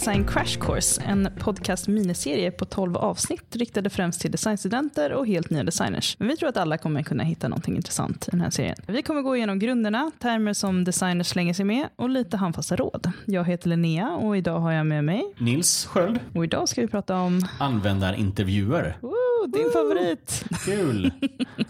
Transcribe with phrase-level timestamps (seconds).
[0.00, 5.50] Design Crash Course, en podcast miniserie på 12 avsnitt riktade främst till designstudenter och helt
[5.50, 6.16] nya designers.
[6.18, 8.76] Men vi tror att alla kommer kunna hitta någonting intressant i den här serien.
[8.86, 13.12] Vi kommer gå igenom grunderna, termer som designers slänger sig med och lite handfasta råd.
[13.24, 16.20] Jag heter Linnea och idag har jag med mig Nils Sköld.
[16.34, 18.96] Och idag ska vi prata om användarintervjuer.
[19.00, 19.70] Woo, din Woo!
[19.70, 20.44] favorit!
[20.64, 21.10] Kul!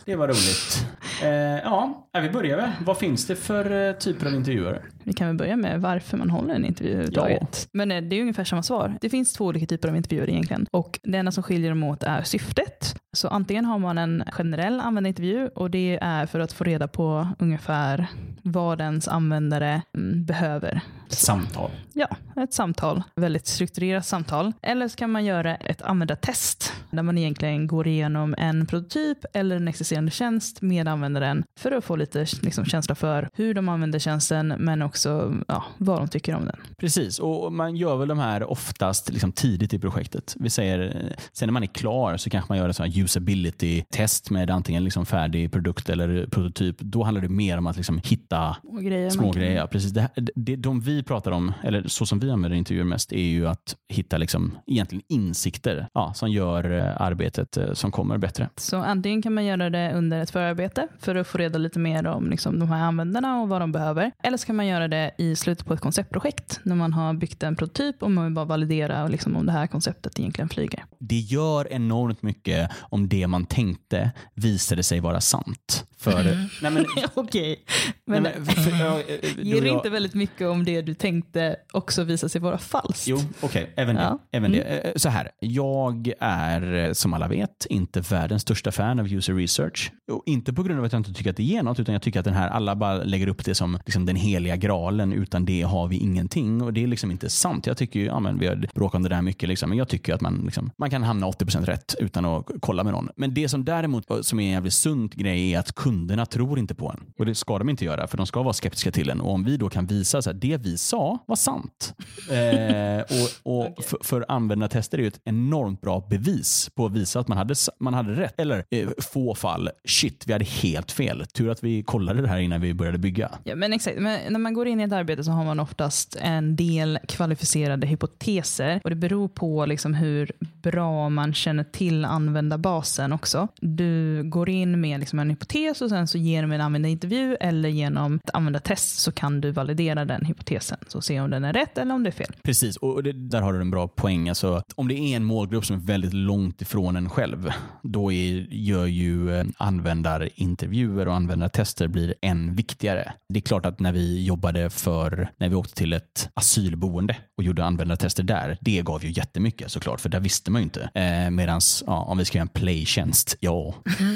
[0.04, 0.86] Det var roligt.
[1.22, 1.28] Eh,
[1.64, 2.70] ja, vi börjar väl.
[2.86, 4.82] Vad finns det för eh, typer av intervjuer?
[5.04, 7.40] Vi kan väl börja med varför man håller en intervju överhuvudtaget.
[7.62, 7.68] Ja.
[7.72, 8.98] Men eh, det är ungefär samma svar.
[9.00, 10.66] Det finns två olika typer av intervjuer egentligen.
[10.70, 12.94] Och det enda som skiljer dem åt är syftet.
[13.12, 17.28] Så antingen har man en generell användarintervju och det är för att få reda på
[17.38, 18.06] ungefär
[18.42, 20.82] vad ens användare mm, behöver.
[21.10, 21.70] Ett samtal.
[21.92, 23.02] Ja, ett samtal.
[23.16, 24.52] Väldigt strukturerat samtal.
[24.62, 29.56] Eller så kan man göra ett användartest där man egentligen går igenom en prototyp eller
[29.56, 33.98] en existerande tjänst med användaren för att få lite liksom, känsla för hur de använder
[33.98, 36.56] tjänsten men också ja, vad de tycker om den.
[36.78, 40.36] Precis, och man gör väl de här oftast liksom tidigt i projektet.
[40.38, 44.84] Vi säger, sen när man är klar så kanske man gör ett usability-test med antingen
[44.84, 46.78] liksom färdig produkt eller prototyp.
[46.78, 49.66] Då handlar det mer om att liksom hitta grejer små grejer.
[49.66, 49.92] Precis.
[49.92, 53.48] Det, det, de vi pratar om, eller så som vi använder intervjuer mest, är ju
[53.48, 58.48] att hitta liksom, egentligen insikter ja, som gör eh, arbetet eh, som kommer bättre.
[58.56, 62.06] Så antingen kan man göra det under ett förarbete för att få reda lite mer
[62.06, 64.12] om liksom, de här användarna och vad de behöver.
[64.22, 67.42] Eller så kan man göra det i slutet på ett konceptprojekt när man har byggt
[67.42, 70.84] en prototyp och man vill bara validera liksom, om det här konceptet egentligen flyger.
[70.98, 75.84] Det gör enormt mycket om det man tänkte visade sig vara sant.
[76.00, 76.48] För, mm.
[76.62, 77.64] nej men, Okej,
[78.06, 79.02] men, nej, men för, jag,
[79.38, 83.08] ger det inte väldigt mycket om det du tänkte också visar sig vara falskt?
[83.08, 84.18] Jo, okej, okay, även, ja.
[84.30, 84.66] det, även mm.
[84.66, 84.78] det.
[84.78, 89.92] Eh, så här, jag är som alla vet inte världens största fan av user research.
[90.12, 92.02] Och inte på grund av att jag inte tycker att det ger något, utan jag
[92.02, 95.44] tycker att den här, alla bara lägger upp det som liksom den heliga graalen, utan
[95.44, 96.62] det har vi ingenting.
[96.62, 97.66] Och det är liksom inte sant.
[97.66, 99.88] Jag tycker ju, ja men vi har bråkat om det där mycket, liksom, men jag
[99.88, 103.08] tycker att man, liksom, man kan hamna 80% rätt utan att kolla med någon.
[103.16, 106.74] Men det som däremot som är en jävligt sunt grej är att kunderna tror inte
[106.74, 107.00] på en.
[107.18, 109.20] Och det ska de inte göra, för de ska vara skeptiska till en.
[109.20, 111.94] Och om vi då kan visa att det vi sa var sant.
[112.30, 113.84] eh, och, och okay.
[113.84, 117.54] för, för användartester är det ett enormt bra bevis på att visa att man hade,
[117.78, 118.40] man hade rätt.
[118.40, 121.26] Eller eh, få fall, shit, vi hade helt fel.
[121.26, 123.30] Tur att vi kollade det här innan vi började bygga.
[123.44, 123.98] Ja, men exakt.
[123.98, 127.86] Men när man går in i ett arbete så har man oftast en del kvalificerade
[127.86, 128.80] hypoteser.
[128.84, 133.48] Och Det beror på liksom hur bra man känner till användarbasen också.
[133.60, 138.20] Du går in med liksom en hypotes och sen så genom en användarintervju eller genom
[138.24, 140.69] ett användartest så kan du validera den hypotesen.
[140.86, 142.36] Så se om den är rätt eller om det är fel.
[142.42, 144.28] Precis, och det, där har du en bra poäng.
[144.28, 147.50] Alltså, om det är en målgrupp som är väldigt långt ifrån en själv,
[147.82, 153.12] då är, gör ju eh, användarintervjuer och användartester blir än viktigare.
[153.28, 157.44] Det är klart att när vi jobbade för, när vi åkte till ett asylboende och
[157.44, 160.90] gjorde användartester där, det gav ju jättemycket såklart, för där visste man ju inte.
[160.94, 163.74] Eh, Medan ja, om vi ska göra en playtjänst, ja.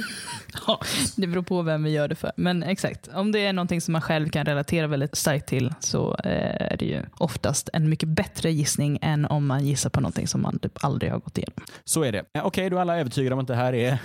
[0.66, 0.80] ja.
[1.16, 2.32] Det beror på vem vi gör det för.
[2.36, 6.16] Men exakt, om det är någonting som man själv kan relatera väldigt starkt till så
[6.16, 10.28] eh, är det ju oftast en mycket bättre gissning än om man gissar på någonting
[10.28, 11.64] som man typ aldrig har gått igenom.
[11.84, 12.20] Så är det.
[12.20, 13.92] Okej, okay, då är alla övertygade om att det här är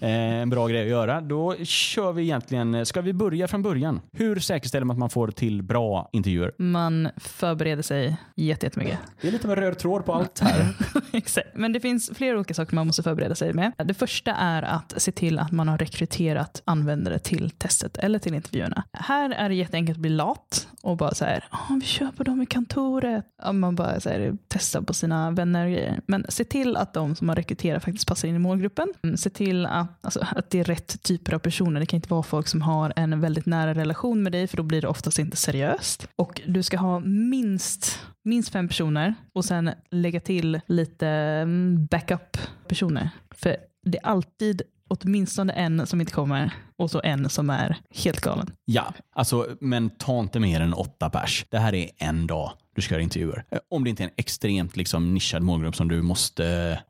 [0.00, 1.20] eh, en bra grej att göra.
[1.20, 4.00] Då kör vi egentligen, ska vi börja från början?
[4.12, 6.52] Hur säkerställer man att man får till bra intervjuer?
[6.58, 8.98] Man förbereder sig jättemycket.
[9.20, 10.66] Det är lite en röd tråd på allt här.
[11.12, 11.48] Exakt.
[11.54, 13.72] Men det finns flera olika saker man måste förbereda sig med.
[13.76, 18.34] Det första är att se till att man har rekryterat användare till testet eller till
[18.34, 18.84] intervjuerna.
[18.92, 22.22] Här är det jätteenkelt att bli lat och bara så här, oh, vi kör på
[22.22, 23.24] dem i kontoret.
[23.42, 26.00] Och man bara så här, testar på sina vänner och grejer.
[26.06, 28.88] Men se till att de som har rekryterat faktiskt passar in i målgruppen.
[29.02, 31.80] Mm, se till att, alltså, att det är rätt typer av personer.
[31.80, 34.62] Det kan inte vara folk som har en väldigt nära relation med dig för då
[34.62, 36.08] blir det oftast inte seriöst.
[36.16, 43.10] Och du ska ha minst minst fem personer och sen lägga till lite mm, backup-personer.
[43.30, 48.20] För det är alltid åtminstone en som inte kommer och så en som är helt
[48.20, 48.50] galen.
[48.64, 51.46] Ja, alltså, men ta inte mer än åtta pers.
[51.50, 53.44] Det här är en dag du ska göra intervjuer.
[53.50, 56.42] Eh, om det inte är en extremt liksom, nischad målgrupp som du måste...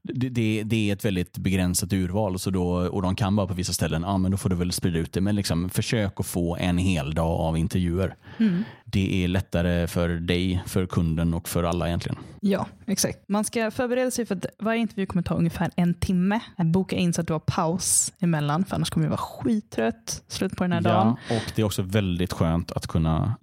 [0.02, 3.54] Det, det, det, är ett väldigt begränsat urval så då, och de kan bara på
[3.54, 4.02] vissa ställen.
[4.02, 5.20] Ja, men då får du väl sprida ut det.
[5.20, 8.14] Men liksom, försök att få en hel dag av intervjuer.
[8.38, 8.64] Mm.
[8.84, 12.18] Det är lättare för dig, för kunden och för alla egentligen.
[12.40, 13.18] Ja, exakt.
[13.28, 16.40] Man ska förbereda sig för att varje intervju kommer ta ungefär en timme.
[16.56, 20.56] Boka in så att du har paus emellan, för annars kommer du vara skittrött slut
[20.56, 21.16] på den här ja, dagen.
[21.30, 23.36] Och det är också väldigt skönt att kunna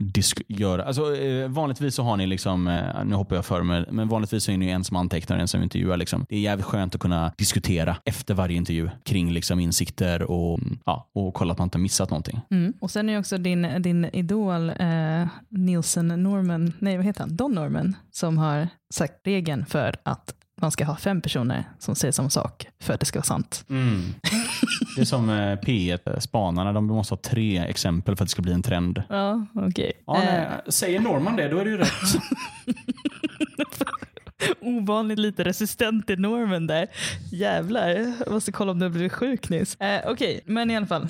[0.47, 0.83] göra...
[0.83, 4.49] Alltså, eh, vanligtvis så har ni liksom, eh, nu hoppar jag för mig, men vanligtvis
[4.49, 5.97] är det ju en som antecknar och en som intervjuar.
[5.97, 6.25] Liksom.
[6.29, 10.79] Det är jävligt skönt att kunna diskutera efter varje intervju kring liksom, insikter och, mm,
[10.85, 12.39] ja, och kolla att man inte missat någonting.
[12.51, 12.73] Mm.
[12.81, 17.53] Och sen är också din, din idol eh, Nielsen Norman, nej vad heter han, Don
[17.53, 22.29] Norman, som har sagt regeln för att man ska ha fem personer som säger samma
[22.29, 23.65] sak för att det ska vara sant.
[23.69, 24.01] Mm.
[24.95, 28.41] Det är som eh, P1, spanarna, de måste ha tre exempel för att det ska
[28.41, 29.03] bli en trend.
[29.09, 29.91] Ja, okej.
[30.05, 30.05] Okay.
[30.05, 30.47] Ja, eh.
[30.67, 31.89] säger Norman det, då är det ju rätt.
[34.61, 36.87] ovanligt lite resistent i normen där.
[37.31, 39.75] Jävlar, jag måste kolla om du har blivit sjuk nyss.
[39.75, 41.07] Eh, Okej, okay, men i alla fall.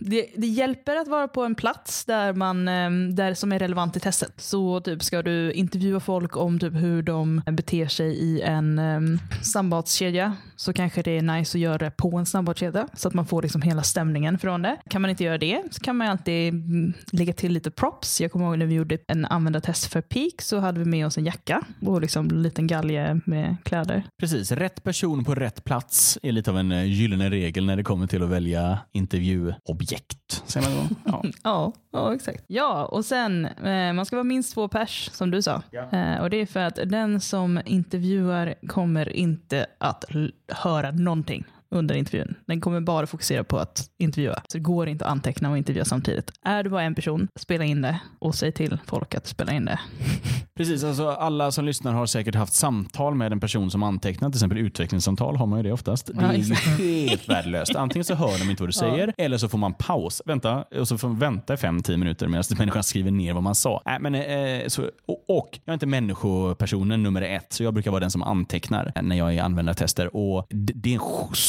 [0.00, 3.96] Det, det, hjälper att vara på en plats där, man, eh, där som är relevant
[3.96, 4.32] i testet.
[4.36, 8.96] Så typ ska du intervjua folk om typ hur de beter sig i en eh,
[8.96, 13.14] um, sambadskedja så kanske det är nice att göra det på en snabbmatskedja så att
[13.14, 14.76] man får liksom hela stämningen från det.
[14.90, 18.20] Kan man inte göra det så kan man alltid mm, lägga till lite props.
[18.20, 21.18] Jag kommer ihåg när vi gjorde en användartest för Peak så hade vi med oss
[21.18, 22.28] en jacka och liksom
[22.66, 24.02] en galge med kläder.
[24.20, 27.84] Precis, rätt person på rätt plats är lite av en eh, gyllene regel när det
[27.84, 30.42] kommer till att välja intervjuobjekt.
[30.46, 30.96] Säger man då?
[31.12, 31.22] Ja.
[31.42, 32.44] ja, ja, exakt.
[32.46, 35.62] Ja, och sen eh, man ska vara minst två pers som du sa.
[35.70, 35.90] Ja.
[35.92, 40.04] Eh, och det är för att den som intervjuar kommer inte att
[40.48, 42.34] höra någonting under intervjun.
[42.46, 44.34] Den kommer bara fokusera på att intervjua.
[44.34, 46.32] Så det går inte att anteckna och intervjua samtidigt.
[46.42, 49.64] Är du bara en person, spela in det och säg till folk att spela in
[49.64, 49.80] det.
[50.56, 54.30] Precis, alltså alla som lyssnar har säkert haft samtal med en person som antecknar.
[54.30, 56.10] Till exempel utvecklingssamtal har man ju det oftast.
[56.14, 57.76] Det är ju helt värdelöst.
[57.76, 59.24] Antingen så hör de inte vad du säger ja.
[59.24, 60.22] eller så får man paus.
[60.24, 63.42] Vänta, och så får man vänta i fem, tio minuter medan människan skriver ner vad
[63.42, 63.82] man sa.
[63.86, 67.90] Äh, men, eh, så, och, och, jag är inte människopersonen nummer ett, så jag brukar
[67.90, 70.16] vara den som antecknar när jag är användartester.
[70.16, 71.00] Och det, det är en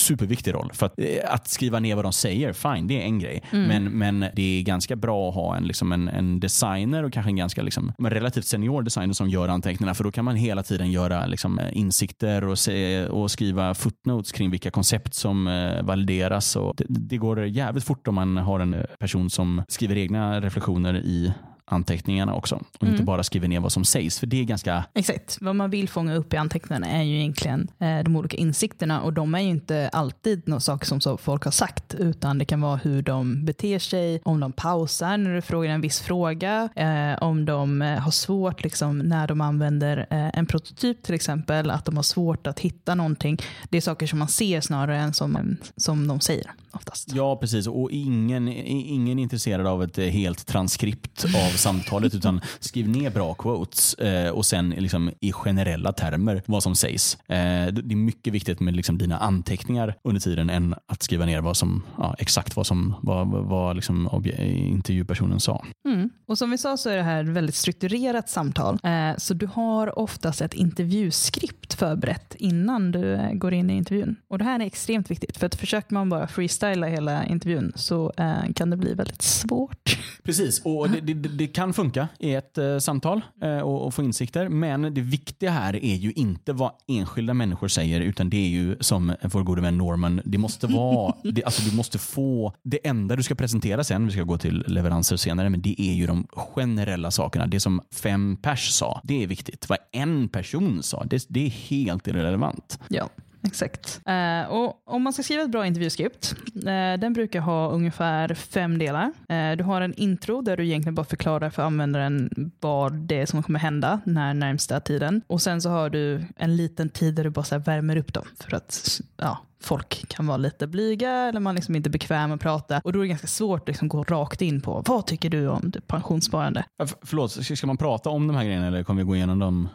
[0.07, 0.71] superviktig roll.
[0.73, 3.43] För att, eh, att, skriva ner vad de säger, fine, det är en grej.
[3.51, 3.67] Mm.
[3.67, 7.29] Men, men det är ganska bra att ha en, liksom en, en designer och kanske
[7.29, 9.93] en ganska liksom, en relativt senior designer som gör anteckningarna.
[9.93, 14.51] För då kan man hela tiden göra liksom, insikter och, se, och skriva footnotes kring
[14.51, 16.55] vilka koncept som eh, valideras.
[16.55, 20.95] Och det, det går jävligt fort om man har en person som skriver egna reflektioner
[20.95, 21.33] i
[21.67, 22.93] anteckningarna också och mm.
[22.93, 24.19] inte bara skriver ner vad som sägs.
[24.19, 24.83] För det är ganska...
[24.93, 25.37] Exakt.
[25.41, 29.13] Vad man vill fånga upp i anteckningarna är ju egentligen eh, de olika insikterna och
[29.13, 32.61] de är ju inte alltid några saker som så folk har sagt utan det kan
[32.61, 37.23] vara hur de beter sig, om de pausar när du frågar en viss fråga, eh,
[37.23, 41.85] om de eh, har svårt liksom, när de använder eh, en prototyp till exempel, att
[41.85, 43.37] de har svårt att hitta någonting.
[43.69, 47.11] Det är saker som man ser snarare än som, som de säger oftast.
[47.13, 47.67] Ja, precis.
[47.67, 53.09] Och ingen, ingen är intresserad av ett eh, helt transkript av samtalet utan skriv ner
[53.09, 57.15] bra quotes eh, och sen liksom, i generella termer vad som sägs.
[57.15, 61.41] Eh, det är mycket viktigt med liksom, dina anteckningar under tiden än att skriva ner
[61.41, 65.65] vad som, ja, exakt vad, som, vad, vad liksom, intervjupersonen sa.
[65.87, 66.09] Mm.
[66.27, 68.79] Och Som vi sa så är det här ett väldigt strukturerat samtal.
[68.83, 74.15] Eh, så du har oftast ett intervjuskript förberett innan du eh, går in i intervjun.
[74.29, 78.13] Och Det här är extremt viktigt för att försöker man bara freestyla hela intervjun så
[78.17, 79.97] eh, kan det bli väldigt svårt.
[80.23, 84.03] Precis, och det, det, det kan funka i ett eh, samtal eh, och, och, få
[84.03, 84.49] insikter.
[84.49, 88.77] Men det viktiga här är ju inte vad enskilda människor säger utan det är ju
[88.79, 93.15] som vår gode vän Norman, det måste vara, det, alltså du måste få, det enda
[93.15, 96.27] du ska presentera sen, vi ska gå till leveranser senare, men det är ju de
[96.33, 97.47] generella sakerna.
[97.47, 99.69] Det som fem pers sa, det är viktigt.
[99.69, 102.79] Vad en person sa, det, det är helt irrelevant.
[102.87, 103.09] Ja.
[103.47, 104.01] Exakt.
[104.09, 108.77] Uh, och om man ska skriva ett bra intervjuskript, uh, den brukar ha ungefär fem
[108.77, 109.05] delar.
[109.05, 113.25] Uh, du har en intro där du egentligen bara förklarar för användaren vad det är
[113.25, 115.21] som kommer hända när närmsta tiden.
[115.27, 118.25] Och sen så har du en liten tid där du bara så värmer upp dem
[118.39, 122.41] för att ja, folk kan vara lite blyga eller man liksom inte är bekväm att
[122.41, 122.81] prata.
[122.83, 125.47] Och då är det ganska svårt att liksom gå rakt in på vad tycker du
[125.47, 126.65] om pensionssparande?
[127.01, 129.69] Förlåt, ska man prata om de här grejerna eller kommer vi gå igenom dem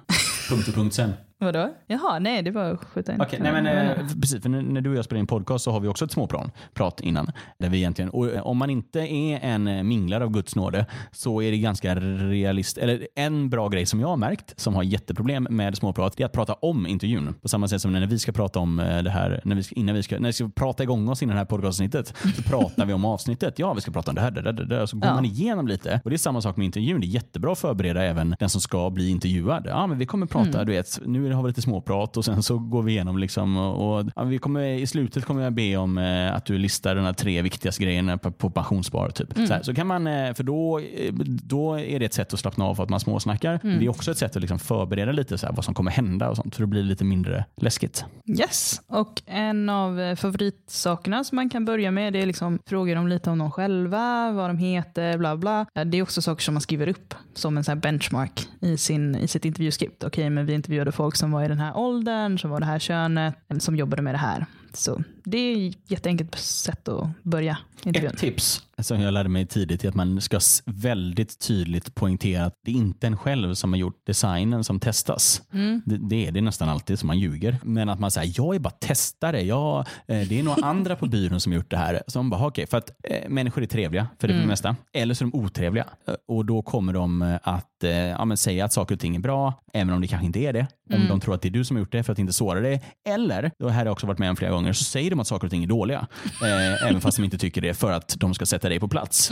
[0.49, 1.12] punkt för punkt sen?
[1.43, 1.75] Vadå?
[1.87, 3.21] Jaha, nej det var skjuta in.
[3.21, 5.81] Okay, nej, men, eh, precis, för när du och jag spelar in podcast så har
[5.81, 7.33] vi också ett småplan prat innan.
[7.59, 10.87] Där vi egentligen, och eh, om man inte är en eh, minglare av Guds nåde
[11.13, 12.79] så är det ganska realist.
[12.79, 16.27] Eller en bra grej som jag har märkt som har jätteproblem med småprat det är
[16.27, 17.35] att prata om intervjun.
[17.43, 19.95] På samma sätt som när vi ska prata om det här, när vi ska, innan
[19.95, 22.93] vi ska, när vi ska prata igång oss innan det här podcastavsnittet så pratar vi
[22.93, 23.59] om avsnittet.
[23.59, 24.87] Ja, vi ska prata om det här, det där, det där.
[24.87, 25.15] Så går ja.
[25.15, 26.01] man igenom lite.
[26.05, 27.01] Och det är samma sak med intervjun.
[27.01, 29.67] Det är jättebra att förbereda även den som ska bli intervjuad.
[29.67, 30.67] Ja, men vi kommer prata, mm.
[30.67, 33.57] du vet, nu är har vi lite småprat och sen så går vi igenom liksom
[33.57, 36.95] och, och ja, vi kommer, i slutet kommer jag be om eh, att du listar
[36.95, 39.11] de tre viktigaste grejerna på, på pensionsspar.
[39.11, 39.37] Typ.
[39.37, 39.49] Mm.
[39.49, 42.41] Så, här, så kan man, eh, för då, eh, då är det ett sätt att
[42.41, 43.61] slappna av för att man småsnackar.
[43.62, 43.79] Mm.
[43.79, 46.31] Det är också ett sätt att liksom förbereda lite så här, vad som kommer hända
[46.31, 48.05] och sånt för det blir lite mindre läskigt.
[48.39, 52.97] Yes, och en av eh, favoritsakerna som man kan börja med det är liksom frågor
[52.97, 55.67] om lite om dem själva, vad de heter, bla bla.
[55.87, 59.29] Det är också saker som man skriver upp som en så benchmark i, sin, i
[59.29, 60.05] sitt intervjuskript.
[60.05, 62.67] Okej, okay, men vi intervjuade folk som var i den här åldern, som var det
[62.67, 64.47] här könet, som jobbade med det här.
[64.73, 68.12] Så det är ett jätteenkelt sätt att börja intervjun.
[68.12, 72.55] Ett tips som jag lärde mig tidigt är att man ska väldigt tydligt poängtera att
[72.64, 75.43] det är inte en själv som har gjort designen som testas.
[75.52, 75.83] Mm.
[75.87, 77.59] Det, det, är det nästan alltid som man ljuger.
[77.62, 79.43] Men att man säger jag är bara testare.
[79.43, 82.02] Jag, eh, det är några andra på byrån som har gjort det här.
[82.07, 84.43] Så man bara, okay, för att eh, människor är trevliga för det, mm.
[84.43, 84.76] för det mesta.
[84.93, 85.87] Eller så är de otrevliga.
[86.09, 89.62] Eh, och då kommer de att eh, ja, säga att saker och ting är bra,
[89.73, 90.67] även om det kanske inte är det.
[90.91, 91.09] Om mm.
[91.09, 92.83] de tror att det är du som har gjort det för att inte såra dig.
[93.09, 95.26] Eller, det här har jag också varit med om flera gånger, så säger de att
[95.26, 96.07] saker och ting är dåliga.
[96.42, 99.31] Eh, även fast de inte tycker det för att de ska sätta dig på plats.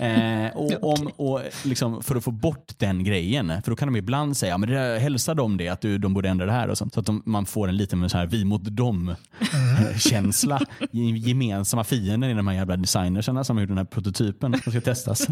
[0.00, 3.96] Eh, och, om, och liksom, för att få bort den grejen, för då kan de
[3.96, 6.68] ibland säga, men det, hälsa dem det, att du, de borde ändra det här.
[6.68, 10.60] Och sånt, så att de, man får en liten så här, vi mot dem-känsla.
[10.90, 14.80] Gemensamma fienden i de här jävla designerserna som har gjort den här prototypen som ska
[14.80, 15.20] testas.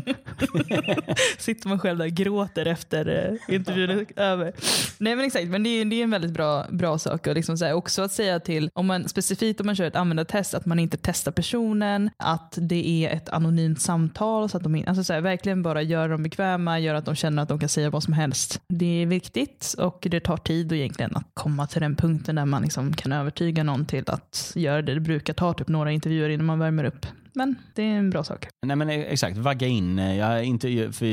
[1.39, 4.53] Sitter man själv där och gråter efter eh, intervjun är över.
[4.99, 7.27] Nej men exakt, men det är, det är en väldigt bra, bra sak.
[7.27, 9.97] Och liksom så här, också att säga till, om man, specifikt om man kör ett
[9.97, 14.49] användartest, att man inte testar personen, att det är ett anonymt samtal.
[14.49, 17.43] Så att de alltså så här, verkligen bara gör dem bekväma, gör att de känner
[17.43, 18.61] att de kan säga vad som helst.
[18.69, 22.63] Det är viktigt och det tar tid egentligen att komma till den punkten där man
[22.63, 24.95] liksom kan övertyga någon till att göra det.
[24.95, 28.25] Det brukar ta typ några intervjuer innan man värmer upp men det är en bra
[28.25, 28.49] sak.
[28.67, 29.99] Nej men exakt, vagga in.
[29.99, 30.47] Jag
[30.93, 31.07] för,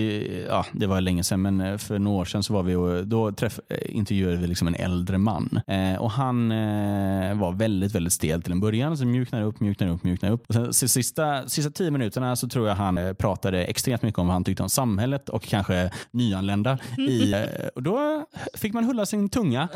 [0.48, 3.08] ja, det var länge sedan, men eh, för några år sedan så var vi och,
[3.08, 5.60] då träff, eh, intervjuade vi liksom en äldre man.
[5.68, 8.98] Eh, och Han eh, var väldigt, väldigt stel till en början.
[8.98, 10.46] Så mjuknade upp, mjuknade upp, mjuknade upp.
[10.48, 14.28] Och sen, sista, sista tio minuterna så tror jag han eh, pratade extremt mycket om
[14.28, 16.78] vad han tyckte om samhället och kanske nyanlända.
[16.98, 17.34] I,
[17.76, 19.70] och då fick man hulla sin tunga.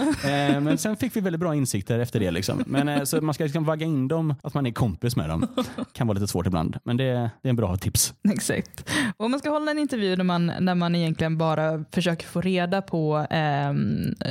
[0.62, 2.32] men sen fick vi väldigt bra insikter efter det.
[2.32, 2.64] Liksom.
[2.68, 5.48] Men, så man ska liksom vagga in dem, att man är kompis med dem.
[5.94, 6.78] kan vara lite svårt svårt ibland.
[6.84, 7.04] Men det,
[7.42, 8.14] det är en bra tips.
[8.34, 8.90] Exakt.
[9.18, 12.42] Och om man ska hålla en intervju där man, när man egentligen bara försöker få
[12.42, 13.74] reda på eh,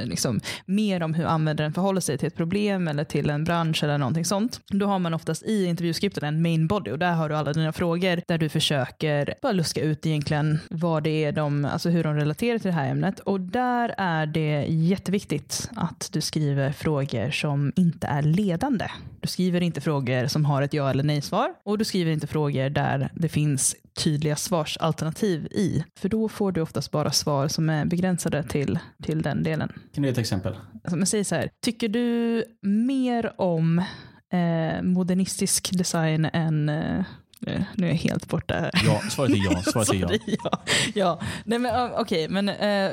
[0.05, 3.99] liksom, mer om hur användaren förhåller sig till ett problem eller till en bransch eller
[3.99, 4.61] någonting sånt.
[4.67, 7.73] Då har man oftast i intervjuskriptet en main body och där har du alla dina
[7.73, 12.15] frågor där du försöker bara luska ut egentligen vad det är de, alltså hur de
[12.15, 13.21] relaterar till det här ämnet.
[13.21, 18.87] Och där är det jätteviktigt att du skriver frågor som inte är ledande.
[19.21, 22.26] Du skriver inte frågor som har ett ja eller nej svar och du skriver inte
[22.26, 25.85] frågor där det finns tydliga svarsalternativ i.
[25.99, 29.73] För då får du oftast bara svar som är begränsade till, till den delen.
[29.95, 30.57] Kan du ge ett exempel?
[30.85, 33.79] Alltså, men säg så här, tycker du mer om
[34.33, 37.05] eh, modernistisk design än eh,
[37.75, 38.71] nu är jag helt borta här.
[38.85, 39.62] Ja, svaret är ja.
[39.73, 40.38] Svaret är ja.
[40.43, 40.61] ja.
[40.95, 41.21] ja.
[41.45, 42.91] Nej, men, Okej, okay, men äh,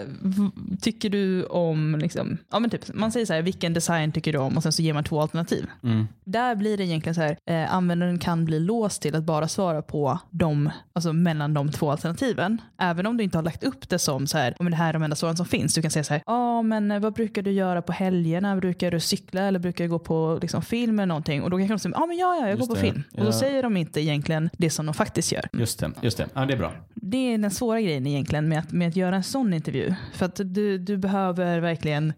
[0.82, 4.40] tycker du om, liksom, ja, men typ, man säger så här, vilken design tycker du
[4.40, 5.66] om och sen så ger man två alternativ.
[5.84, 6.08] Mm.
[6.24, 9.82] Där blir det egentligen så här, äh, användaren kan bli låst till att bara svara
[9.82, 12.62] på dem, alltså mellan de två alternativen.
[12.78, 14.94] Även om du inte har lagt upp det som så här, om det här är
[14.94, 15.74] de enda svaren som finns.
[15.74, 18.56] Du kan säga så här, ja ah, men eh, vad brukar du göra på helgerna?
[18.56, 21.44] Brukar du cykla eller brukar du gå på liksom, film eller någonting?
[21.44, 22.88] Och då kanske de säga, ah, men ja, ja, jag Just går på det.
[22.88, 23.04] film.
[23.14, 25.46] Och då säger de inte egentligen egentligen det som de faktiskt gör.
[25.54, 25.92] Just det.
[26.02, 26.28] Just det.
[26.34, 26.74] Ja, det är bra.
[26.96, 29.94] Det är den svåra grejen egentligen med att, med att göra en sån intervju.
[30.14, 32.14] För att du, du behöver verkligen,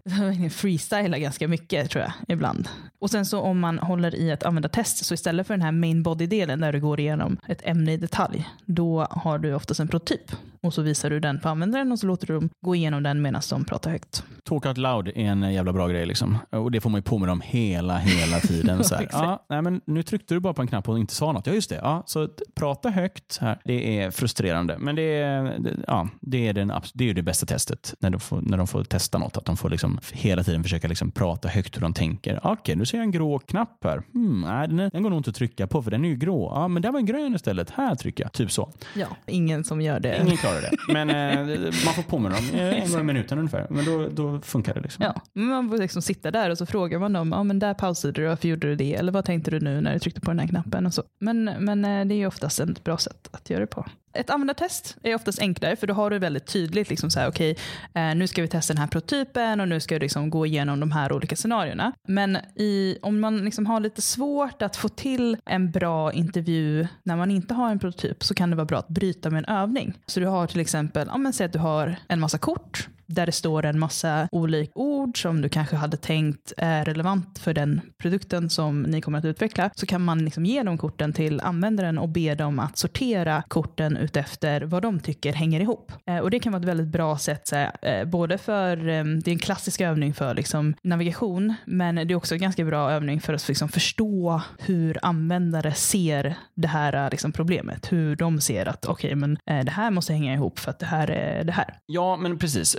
[0.50, 2.68] freestyla ganska mycket tror jag ibland.
[2.98, 5.72] Och sen så om man håller i att använda test så istället för den här
[5.72, 9.88] main body-delen där du går igenom ett ämne i detalj, då har du oftast en
[9.88, 10.32] prototyp.
[10.62, 13.22] Och så visar du den på användaren och så låter du dem gå igenom den
[13.22, 14.24] medan de pratar högt.
[14.46, 16.06] Talk out loud är en jävla bra grej.
[16.06, 16.38] Liksom.
[16.50, 18.84] Och det får man ju på med dem hela, hela tiden.
[18.84, 21.32] Så här, ja, nej, men nu tryckte du bara på en knapp och inte sa
[21.32, 21.46] något.
[21.46, 21.76] Ja, just det.
[21.82, 23.60] Ja, så prata högt här.
[23.64, 24.76] Det är frustrerande.
[24.78, 27.94] Men det är, ja, det är, den, det, är det bästa testet.
[28.00, 29.36] När de, får, när de får testa något.
[29.36, 32.38] Att de får liksom hela tiden försöka liksom prata högt hur de tänker.
[32.38, 34.02] Okej, okay, nu ser jag en grå knapp här.
[34.12, 36.52] Hmm, nej, den, den går nog inte att trycka på för den är ju grå.
[36.54, 37.70] Ja, men där var en grön istället.
[37.70, 38.32] Här trycker jag.
[38.32, 38.72] Typ så.
[38.94, 40.22] Ja, ingen som gör det.
[40.22, 40.70] Ingen klarar det.
[40.92, 43.66] Men eh, man får påminna dem en gång i minuten ungefär.
[43.70, 44.80] Men då, då funkar det.
[44.80, 45.04] Liksom.
[45.04, 47.32] Ja, man får liksom sitta där och så frågar man dem.
[47.32, 48.26] Ja, men där pausade du.
[48.26, 48.94] Varför gjorde du det?
[48.94, 50.86] Eller vad tänkte du nu när du tryckte på den här knappen?
[50.86, 51.02] Och så.
[51.18, 53.86] Men, men eh, det är ju oftast ett bra sätt att göra det på.
[54.16, 57.54] Ett användartest är oftast enklare för då har du väldigt tydligt liksom så här, okay,
[57.94, 60.80] eh, nu ska vi testa den här prototypen och nu ska vi liksom gå igenom
[60.80, 61.92] de här olika scenarierna.
[62.08, 67.16] Men i, om man liksom har lite svårt att få till en bra intervju när
[67.16, 69.94] man inte har en prototyp så kan det vara bra att bryta med en övning.
[70.06, 73.26] Så du har till exempel, ja, men säg att du har en massa kort där
[73.26, 77.80] det står en massa olika ord som du kanske hade tänkt är relevant för den
[77.98, 81.98] produkten som ni kommer att utveckla, så kan man liksom ge de korten till användaren
[81.98, 85.92] och be dem att sortera korten utefter vad de tycker hänger ihop.
[86.06, 89.20] Eh, och det kan vara ett väldigt bra sätt, så här, eh, både för, ehm,
[89.20, 92.90] det är en klassisk övning för liksom navigation, men det är också en ganska bra
[92.90, 97.92] övning för att liksom förstå hur användare ser det här eh, liksom problemet.
[97.92, 100.86] Hur de ser att okej, okay, men det här måste hänga ihop för att det
[100.86, 101.78] här är det här.
[101.86, 102.76] Ja, men precis.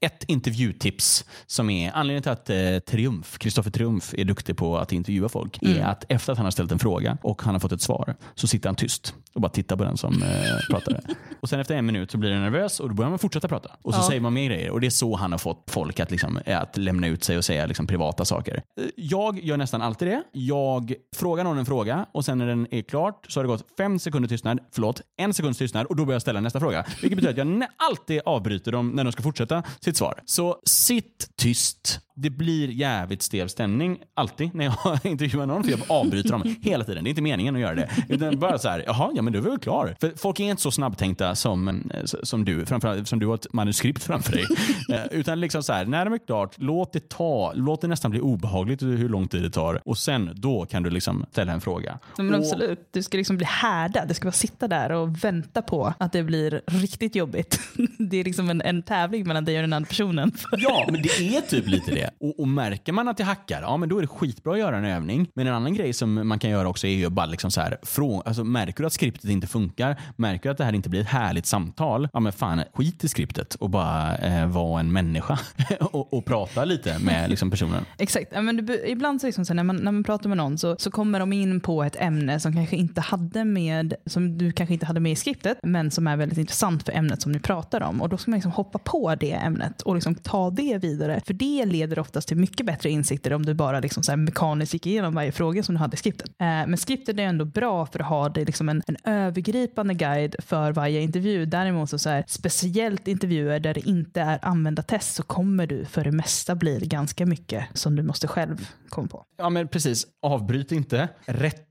[0.00, 5.28] Ett intervjutips som är anledningen till att Triumf, Kristoffer Triumf är duktig på att intervjua
[5.28, 5.78] folk, mm.
[5.78, 8.14] är att efter att han har ställt en fråga och han har fått ett svar
[8.34, 10.24] så sitter han tyst och bara tittar på den som
[10.70, 11.00] pratar.
[11.40, 13.70] Och sen efter en minut så blir han nervös och då börjar man fortsätta prata.
[13.82, 14.08] Och så ja.
[14.08, 14.70] säger man mer grejer.
[14.70, 17.44] Och det är så han har fått folk att, liksom, att lämna ut sig och
[17.44, 18.62] säga liksom, privata saker.
[18.96, 20.22] Jag gör nästan alltid det.
[20.32, 23.64] Jag frågar någon en fråga och sen när den är klart så har det gått
[23.76, 26.84] fem sekunder tystnad, förlåt, en sekunds tystnad och då börjar jag ställa nästa fråga.
[27.02, 30.20] Vilket betyder att jag alltid avbryter dem när de ska fortsätta sitt svar.
[30.24, 35.80] Så sitt tyst det blir jävligt stel stämning alltid när jag intervjuar någon för jag
[35.88, 37.04] avbryter dem hela tiden.
[37.04, 37.90] Det är inte meningen att göra det.
[38.08, 39.96] Utan bara så här, jaha, ja men du är väl klar.
[40.00, 43.52] För folk är inte så snabbtänkta som, eh, som du, framförallt som du har ett
[43.52, 44.44] manuskript framför dig.
[44.92, 48.10] Eh, utan liksom så här, när de är klart, låt det ta, låt det nästan
[48.10, 51.60] bli obehagligt hur lång tid det tar och sen då kan du liksom ställa en
[51.60, 51.98] fråga.
[52.18, 54.08] Men absolut, du ska liksom bli härdad.
[54.08, 57.60] Du ska bara sitta där och vänta på att det blir riktigt jobbigt.
[57.98, 60.32] Det är liksom en, en tävling mellan dig och den andra personen.
[60.52, 62.05] Ja, men det är typ lite det.
[62.20, 64.76] Och, och, märker man att det hackar, ja men då är det skitbra att göra
[64.76, 65.28] en övning.
[65.34, 67.78] Men en annan grej som man kan göra också är ju bara liksom så här,
[67.82, 71.00] från, alltså märker du att skriptet inte funkar, märker du att det här inte blir
[71.00, 75.38] ett härligt samtal, ja men fan skit i skriptet och bara eh, vara en människa
[75.80, 77.84] och, och, prata lite med liksom, personen.
[77.98, 80.58] Exakt, ja, men du, ibland så, liksom så när, man, när man pratar med någon
[80.58, 84.52] så, så kommer de in på ett ämne som kanske inte hade med, som du
[84.52, 87.40] kanske inte hade med i skriptet, men som är väldigt intressant för ämnet som ni
[87.40, 88.02] pratar om.
[88.02, 91.20] Och då ska man liksom hoppa på det ämnet och liksom ta det vidare.
[91.26, 94.86] För det leder oftast till mycket bättre insikter om du bara liksom så mekaniskt gick
[94.86, 96.28] igenom varje fråga som du hade i skriptet.
[96.28, 100.36] Eh, men skriptet är ändå bra för att ha det liksom en, en övergripande guide
[100.38, 101.46] för varje intervju.
[101.46, 106.04] Däremot så, så här, speciellt intervjuer där det inte är användartest så kommer du för
[106.04, 109.24] det mesta bli ganska mycket som du måste själv komma på.
[109.38, 111.08] Ja men precis, avbryt inte,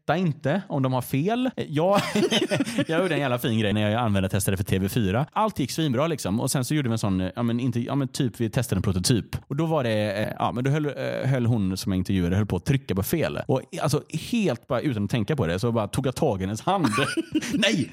[0.06, 1.50] rätta inte om de har fel.
[1.56, 2.02] Jag,
[2.88, 5.26] jag gjorde en jävla fin grej när jag använde testade för TV4.
[5.34, 7.96] Allt gick svinbra liksom och sen så gjorde vi en sån, ja men, inte, ja
[7.96, 10.86] men typ vi testade en prototyp och då var det, eh, ja men då höll,
[10.86, 13.40] eh, höll hon som jag intervjuade höll på att trycka på fel.
[13.48, 16.44] Och alltså helt bara utan att tänka på det så bara tog jag tag i
[16.46, 16.88] hennes hand.
[17.54, 17.92] Nej!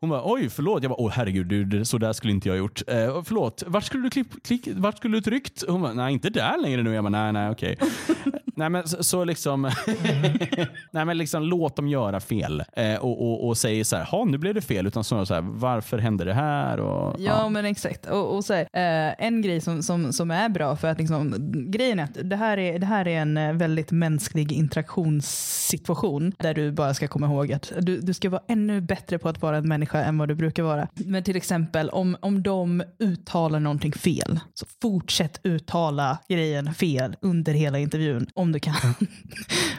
[0.00, 0.82] Hon bara oj förlåt.
[0.82, 2.82] Jag bara åh herregud du, så där skulle inte jag gjort.
[2.86, 5.64] Eh, förlåt, vart skulle du klipp, klick, vart skulle du tryckt?
[5.68, 6.94] Hon bara nej inte där längre nu.
[6.94, 7.78] Jag bara nej nej okej.
[8.56, 9.62] nej men så, så liksom,
[10.90, 14.38] nej men liksom låt dem göra fel eh, och, och, och säg så här, nu
[14.38, 14.86] blev det fel.
[14.86, 16.80] Utan så här, varför hände det här?
[16.80, 17.48] Och, ja, ja.
[17.48, 18.06] men exakt.
[18.06, 21.34] Och, och så här, eh, en grej som, som, som är bra för att liksom,
[21.70, 26.54] grejen är att det här är, det här är en eh, väldigt mänsklig interaktionssituation där
[26.54, 29.56] du bara ska komma ihåg att du, du ska vara ännu bättre på att vara
[29.56, 30.88] en människa än vad du brukar vara.
[30.94, 37.52] Men till exempel om, om de uttalar någonting fel, så fortsätt uttala grejen fel under
[37.52, 38.74] hela intervjun om du kan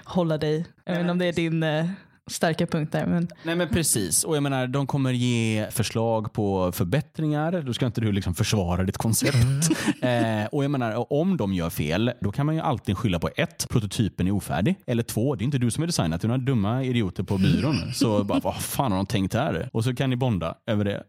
[0.03, 0.65] hålla dig.
[0.85, 1.85] Jag vet inte om det är din eh,
[2.29, 3.05] starka punkter.
[3.05, 3.27] Men...
[3.43, 4.23] Nej men precis.
[4.23, 7.61] Och jag menar, de kommer ge förslag på förbättringar.
[7.65, 9.35] Då ska inte du liksom försvara ditt koncept.
[10.01, 13.29] eh, och jag menar, om de gör fel, då kan man ju alltid skylla på
[13.35, 14.75] ett, prototypen är ofärdig.
[14.87, 17.37] Eller två, det är inte du som är designat, det är några dumma idioter på
[17.37, 17.93] byrån.
[17.93, 19.69] Så bara, vad fan har de tänkt här?
[19.73, 21.03] Och så kan ni bonda över det.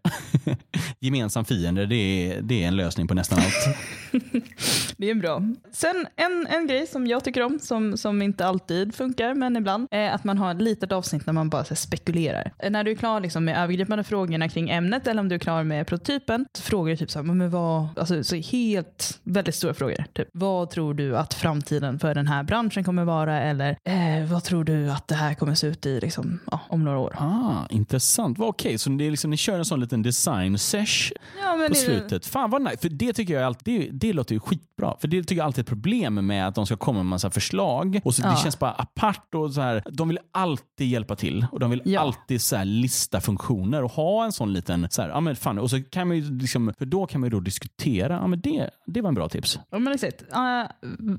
[1.01, 3.77] Gemensam fiende, det är, det är en lösning på nästan allt.
[4.97, 5.43] det är bra.
[5.73, 9.89] Sen en, en grej som jag tycker om, som, som inte alltid funkar, men ibland,
[9.91, 12.53] är att man har ett litet avsnitt avsnitt när man bara så spekulerar.
[12.71, 15.65] När du är klar liksom med övergripande frågorna kring ämnet eller om du är klar
[15.65, 19.75] med prototypen så frågar du typ så här, men vad, alltså, så helt väldigt stora
[19.75, 20.05] frågor.
[20.13, 23.41] Typ, vad tror du att framtiden för den här branschen kommer vara?
[23.41, 26.85] Eller eh, vad tror du att det här kommer se ut i liksom, ja, om
[26.85, 27.17] några år?
[27.19, 28.39] Ah, intressant.
[28.39, 31.75] Okej, okay, så det är liksom, ni kör en sån liten design sesh ja, på
[31.75, 32.27] slutet.
[32.27, 32.77] Fan vad nice.
[32.77, 34.97] För det tycker jag alltid, det, det låter ju skitbra.
[35.01, 37.07] För det tycker jag alltid är ett problem med att de ska komma med en
[37.07, 38.01] massa förslag.
[38.05, 38.31] Och så, ja.
[38.31, 39.35] Det känns bara apart.
[39.35, 42.01] och så här, De vill alltid hjälpa till och de vill ja.
[42.01, 45.71] alltid så lista funktioner och ha en sån liten, så här, ja men fan, och
[45.71, 48.71] så kan man ju liksom, för då kan man ju då diskutera, ja men det,
[48.87, 49.59] det var en bra tips.
[49.71, 50.23] Ja men exakt.
[50.23, 50.71] Uh,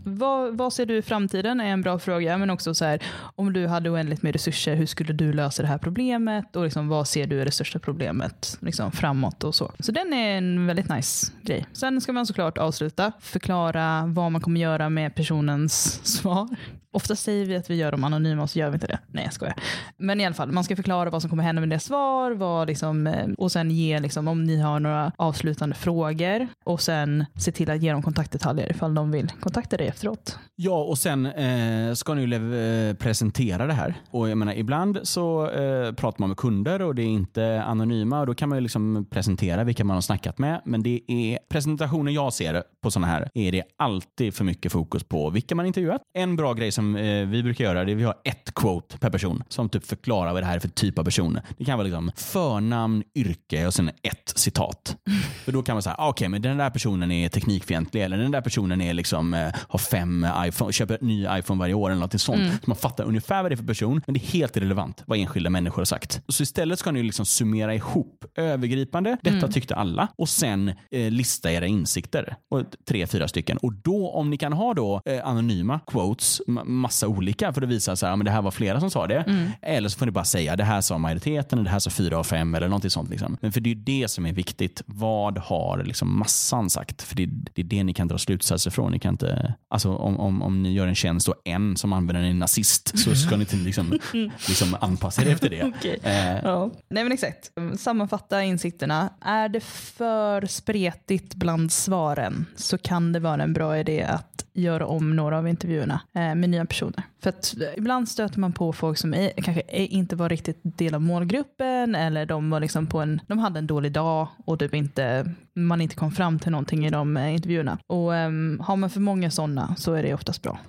[0.06, 3.04] vad, vad ser du i framtiden är en bra fråga, men också så här,
[3.36, 6.88] om du hade oändligt med resurser, hur skulle du lösa det här problemet och liksom,
[6.88, 9.72] vad ser du är det största problemet liksom, framåt och så.
[9.80, 11.66] Så den är en väldigt nice grej.
[11.74, 16.48] Sen ska man såklart avsluta, förklara vad man kommer göra med personens svar.
[16.94, 19.00] Ofta säger vi att vi gör dem anonyma och så gör vi inte det.
[19.08, 19.56] Nej, jag skojar.
[19.98, 22.68] Men i alla fall, man ska förklara vad som kommer hända med deras svar vad
[22.68, 27.52] liksom, eh, och sen ge, liksom, om ni har några avslutande frågor och sen se
[27.52, 30.40] till att ge dem kontaktdetaljer ifall de vill kontakta dig efteråt.
[30.56, 33.96] Ja, och sen eh, ska ni eh, presentera det här.
[34.12, 38.20] Och jag menar, ibland så eh, pratar man med kunder och det är inte anonyma
[38.20, 40.62] och då kan man ju liksom presentera vilka man har snackat med.
[40.66, 45.04] Men det är presentationen jag ser på sådana här är det alltid för mycket fokus
[45.04, 46.02] på vilka man intervjuat.
[46.14, 49.10] En bra grej som eh, vi brukar göra det är vi har ett quote per
[49.10, 51.40] person som typ förklarar vad det här är för typ av person.
[51.58, 54.98] Det kan vara liksom förnamn, yrke och sen ett citat.
[55.46, 58.18] För då kan man säga, ah, okej, okay, men den där personen är teknikfientlig eller
[58.18, 61.90] den där personen är liksom, eh, har fem iPhone, köper en ny iPhone varje år
[61.90, 62.40] eller något sånt.
[62.40, 62.52] Mm.
[62.52, 65.20] Så man fattar ungefär vad det är för person, men det är helt irrelevant vad
[65.20, 66.22] enskilda människor har sagt.
[66.28, 69.52] Så istället ska ni liksom summera ihop övergripande, detta mm.
[69.52, 72.36] tyckte alla, och sen eh, lista era insikter.
[72.50, 73.58] Och tre, fyra stycken.
[73.58, 76.42] Och då om ni kan ha då eh, anonyma quotes,
[76.72, 79.20] massa olika för att visa så här, men det här var flera som sa det.
[79.28, 79.50] Mm.
[79.62, 82.24] Eller så får ni bara säga det här sa majoriteten, det här sa fyra av
[82.24, 83.10] fem eller någonting sånt.
[83.10, 83.38] Liksom.
[83.42, 84.82] Men för det är det som är viktigt.
[84.86, 87.02] Vad har liksom massan sagt?
[87.02, 88.92] För det, det är det ni kan dra slutsatser från.
[88.92, 92.24] Ni kan inte, alltså om, om, om ni gör en tjänst och en som använder
[92.24, 94.00] en nazist så ska ni inte liksom,
[94.48, 95.64] liksom anpassa er efter det.
[95.64, 95.98] okay.
[96.04, 96.40] eh.
[96.44, 96.72] ja.
[96.90, 97.52] Nej men exakt.
[97.78, 99.10] Sammanfatta insikterna.
[99.22, 104.86] Är det för spretigt bland svaren så kan det vara en bra idé att göra
[104.86, 107.04] om några av intervjuerna eh, med nya personer.
[107.24, 110.60] För att eh, ibland stöter man på folk som är, kanske är, inte var riktigt
[110.64, 114.60] del av målgruppen eller de var liksom på en, de hade en dålig dag och
[114.60, 117.78] typ inte, man inte kom fram till någonting i de eh, intervjuerna.
[117.88, 120.60] Och um, har man för många sådana så är det oftast bra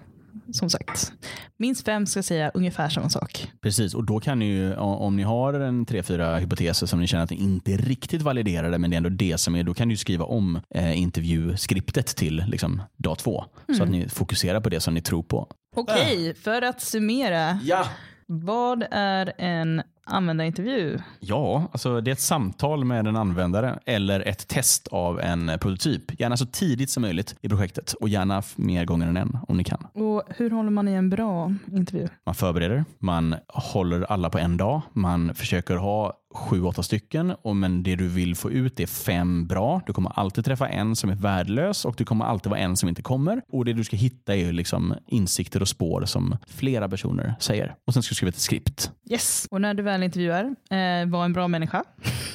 [0.53, 1.13] som sagt.
[1.57, 3.51] Minst fem ska säga ungefär samma sak.
[3.63, 7.07] Precis, och då kan ni ju, om ni har en tre, fyra hypoteser som ni
[7.07, 9.75] känner att ni inte är riktigt validerade, men det är ändå det som är, då
[9.75, 13.45] kan ni skriva om eh, intervjuskriptet till liksom, dag två.
[13.69, 13.79] Mm.
[13.79, 15.49] Så att ni fokuserar på det som ni tror på.
[15.77, 16.35] Okej, äh.
[16.35, 17.59] för att summera.
[17.65, 17.87] Ja.
[18.27, 20.99] Vad är en användarintervju?
[21.21, 26.21] Ja, alltså det är ett samtal med en användare eller ett test av en prototyp.
[26.21, 29.65] Gärna så tidigt som möjligt i projektet och gärna mer gånger än en om ni
[29.65, 29.87] kan.
[29.95, 32.09] Och Hur håller man i en bra intervju?
[32.27, 37.31] Man förbereder, man håller alla på en dag, man försöker ha sju, åtta stycken.
[37.43, 39.81] Och men det du vill få ut är fem bra.
[39.87, 42.89] Du kommer alltid träffa en som är värdelös och du kommer alltid vara en som
[42.89, 43.43] inte kommer.
[43.49, 47.75] Och det du ska hitta är liksom insikter och spår som flera personer säger.
[47.87, 48.91] Och sen ska du skriva ett skript.
[49.11, 51.85] Yes, och när du väl intervjuar, eh, var en bra människa.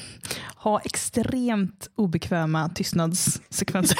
[0.55, 3.97] ha extremt obekväma tystnadssekvenser.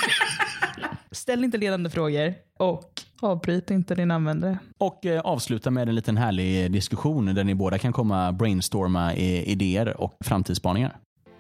[1.12, 4.60] Ställ inte ledande frågor och avbryt inte din användare.
[4.78, 10.02] Och eh, avsluta med en liten härlig diskussion där ni båda kan komma brainstorma idéer
[10.02, 10.98] och framtidsspaningar.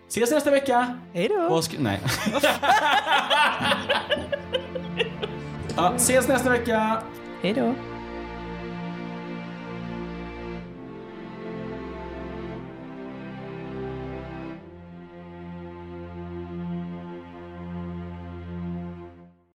[0.07, 0.97] Ses nästa vecka!
[1.13, 1.61] Hej då!
[1.79, 1.99] Nej.
[5.75, 7.01] ja, ses nästa vecka!
[7.41, 7.96] Hej då!